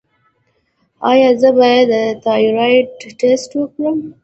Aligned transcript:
ایا 1.09 1.29
زه 1.41 1.49
باید 1.57 1.87
د 1.91 1.93
تایرايډ 2.25 2.87
ټسټ 3.19 3.51
وکړم؟ 3.57 3.97